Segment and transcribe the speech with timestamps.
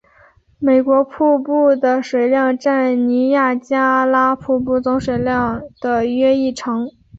[0.57, 6.87] 美国瀑布的水量占尼亚加拉瀑布总水量的约一成。